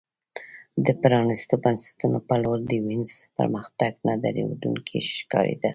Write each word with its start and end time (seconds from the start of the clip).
د 0.85 0.87
پرانیستو 1.01 1.55
بنسټونو 1.63 2.19
په 2.27 2.35
لور 2.43 2.59
د 2.69 2.71
وینز 2.85 3.11
پرمختګ 3.37 3.91
نه 4.07 4.13
درېدونکی 4.23 4.99
ښکارېده 5.15 5.69